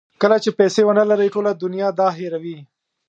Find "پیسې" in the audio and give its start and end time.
0.59-0.81